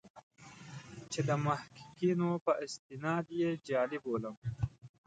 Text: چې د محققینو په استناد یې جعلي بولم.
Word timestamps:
چې 1.11 1.19
د 1.27 1.29
محققینو 1.45 2.29
په 2.45 2.51
استناد 2.65 3.25
یې 3.39 3.49
جعلي 3.67 3.99
بولم. 4.03 4.35